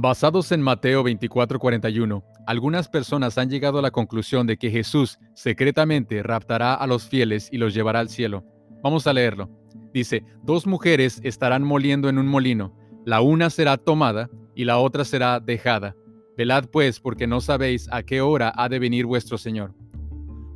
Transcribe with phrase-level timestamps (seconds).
[0.00, 6.22] Basados en Mateo 24:41, algunas personas han llegado a la conclusión de que Jesús secretamente
[6.22, 8.44] raptará a los fieles y los llevará al cielo.
[8.80, 9.50] Vamos a leerlo.
[9.92, 15.04] Dice, dos mujeres estarán moliendo en un molino, la una será tomada y la otra
[15.04, 15.96] será dejada.
[16.36, 19.74] Velad pues, porque no sabéis a qué hora ha de venir vuestro Señor.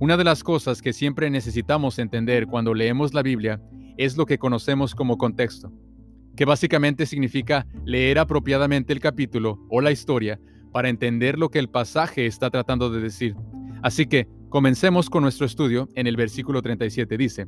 [0.00, 3.60] Una de las cosas que siempre necesitamos entender cuando leemos la Biblia
[3.98, 5.70] es lo que conocemos como contexto
[6.36, 10.38] que básicamente significa leer apropiadamente el capítulo o la historia
[10.72, 13.34] para entender lo que el pasaje está tratando de decir.
[13.82, 17.16] Así que comencemos con nuestro estudio en el versículo 37.
[17.16, 17.46] Dice,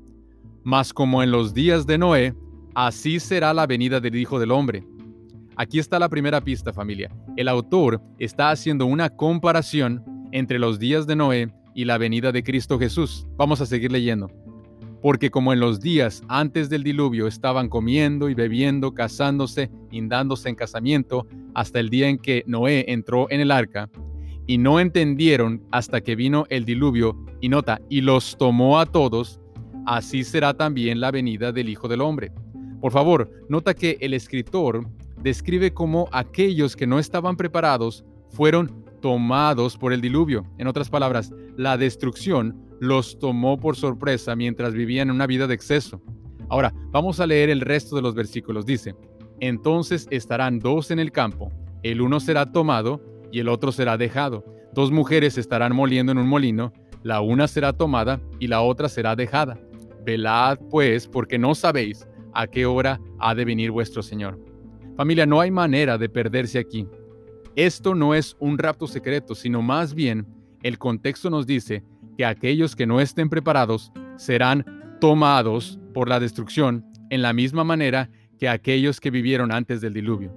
[0.65, 2.35] Mas como en los días de Noé,
[2.75, 4.87] así será la venida del Hijo del Hombre.
[5.57, 7.15] Aquí está la primera pista familia.
[7.37, 10.03] El autor está haciendo una comparación
[10.33, 13.27] entre los días de Noé y la venida de Cristo Jesús.
[13.37, 14.31] Vamos a seguir leyendo
[15.03, 20.49] porque como en los días antes del diluvio estaban comiendo y bebiendo, casándose y dándose
[20.49, 23.89] en casamiento, hasta el día en que Noé entró en el arca,
[24.47, 29.41] y no entendieron hasta que vino el diluvio, y nota, y los tomó a todos,
[29.87, 32.33] así será también la venida del Hijo del Hombre.
[32.81, 34.89] Por favor, nota que el escritor
[35.23, 40.45] describe cómo aquellos que no estaban preparados fueron tomados por el diluvio.
[40.59, 46.01] En otras palabras, la destrucción los tomó por sorpresa mientras vivían una vida de exceso.
[46.49, 48.65] Ahora, vamos a leer el resto de los versículos.
[48.65, 48.95] Dice,
[49.41, 54.45] entonces estarán dos en el campo, el uno será tomado y el otro será dejado.
[54.73, 59.17] Dos mujeres estarán moliendo en un molino, la una será tomada y la otra será
[59.17, 59.59] dejada.
[60.05, 64.39] Velad pues, porque no sabéis a qué hora ha de venir vuestro Señor.
[64.97, 66.87] Familia, no hay manera de perderse aquí.
[67.55, 70.27] Esto no es un rapto secreto, sino más bien
[70.63, 71.83] el contexto nos dice
[72.19, 74.67] que aquellos que no estén preparados serán
[75.01, 80.35] tomados por la destrucción en la misma manera que aquellos que vivieron antes del diluvio.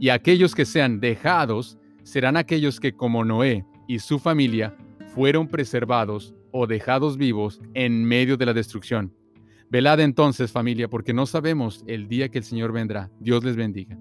[0.00, 4.74] Y aquellos que sean dejados serán aquellos que como Noé y su familia
[5.14, 9.12] fueron preservados o dejados vivos en medio de la destrucción.
[9.68, 13.10] Velad entonces familia, porque no sabemos el día que el Señor vendrá.
[13.20, 13.98] Dios les bendiga.